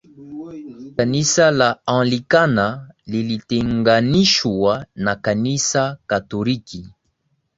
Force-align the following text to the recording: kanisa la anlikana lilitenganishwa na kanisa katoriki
kanisa 0.97 1.51
la 1.51 1.79
anlikana 1.85 2.89
lilitenganishwa 3.05 4.85
na 4.95 5.15
kanisa 5.15 5.97
katoriki 6.07 6.89